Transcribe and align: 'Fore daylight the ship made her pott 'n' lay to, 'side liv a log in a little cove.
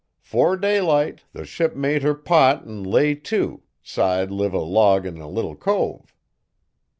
'Fore 0.19 0.57
daylight 0.57 1.21
the 1.31 1.45
ship 1.45 1.75
made 1.75 2.01
her 2.01 2.15
pott 2.15 2.63
'n' 2.63 2.81
lay 2.83 3.13
to, 3.13 3.61
'side 3.83 4.31
liv 4.31 4.51
a 4.51 4.57
log 4.57 5.05
in 5.05 5.17
a 5.19 5.29
little 5.29 5.55
cove. 5.55 6.15